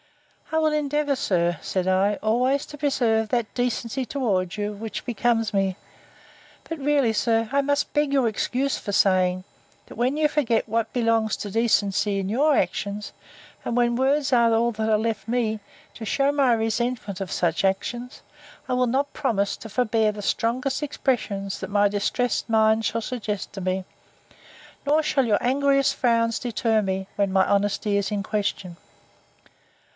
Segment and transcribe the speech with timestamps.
[0.51, 5.53] I will endeavour, sir, said I, always to preserve that decency towards you which becomes
[5.53, 5.77] me.
[6.67, 9.43] But really, sir, I must beg your excuse for saying,
[9.85, 13.13] That when you forget what belongs to decency in your actions,
[13.63, 15.59] and when words are all that are left me,
[15.93, 18.23] to shew my resentment of such actions,
[18.67, 23.53] I will not promise to forbear the strongest expressions that my distressed mind shall suggest
[23.53, 23.85] to me:
[24.85, 28.77] nor shall your angriest frowns deter me, when my honesty is in question.